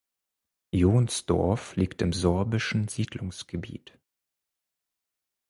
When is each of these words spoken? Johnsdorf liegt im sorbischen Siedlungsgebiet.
Johnsdorf 0.73 1.75
liegt 1.75 2.01
im 2.01 2.11
sorbischen 2.11 2.87
Siedlungsgebiet. 2.87 3.99